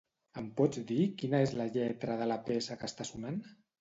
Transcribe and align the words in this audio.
Em 0.41 0.45
pots 0.59 0.79
dir 0.91 1.03
quina 1.21 1.41
és 1.49 1.53
la 1.59 1.67
lletra 1.75 2.17
de 2.23 2.27
la 2.33 2.39
peça 2.49 2.79
que 2.81 2.91
està 2.93 3.09
sonant? 3.11 3.39